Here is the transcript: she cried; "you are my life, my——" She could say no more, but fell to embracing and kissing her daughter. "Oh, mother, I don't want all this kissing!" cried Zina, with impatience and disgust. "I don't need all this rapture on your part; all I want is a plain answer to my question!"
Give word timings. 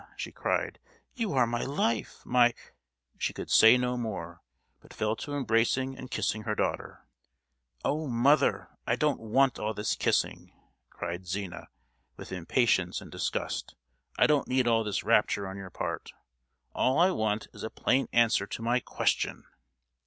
she 0.17 0.31
cried; 0.31 0.79
"you 1.13 1.31
are 1.33 1.45
my 1.45 1.63
life, 1.63 2.25
my——" 2.25 2.55
She 3.19 3.33
could 3.33 3.51
say 3.51 3.77
no 3.77 3.97
more, 3.97 4.41
but 4.79 4.95
fell 4.95 5.15
to 5.17 5.35
embracing 5.35 5.95
and 5.95 6.09
kissing 6.09 6.41
her 6.41 6.55
daughter. 6.55 7.05
"Oh, 7.85 8.07
mother, 8.07 8.69
I 8.87 8.95
don't 8.95 9.19
want 9.21 9.59
all 9.59 9.75
this 9.75 9.95
kissing!" 9.95 10.53
cried 10.89 11.27
Zina, 11.27 11.67
with 12.17 12.31
impatience 12.31 12.99
and 12.99 13.11
disgust. 13.11 13.75
"I 14.17 14.25
don't 14.25 14.47
need 14.47 14.65
all 14.65 14.83
this 14.83 15.03
rapture 15.03 15.47
on 15.47 15.55
your 15.55 15.69
part; 15.69 16.13
all 16.73 16.97
I 16.97 17.11
want 17.11 17.47
is 17.53 17.61
a 17.61 17.69
plain 17.69 18.07
answer 18.11 18.47
to 18.47 18.61
my 18.63 18.79
question!" 18.79 19.43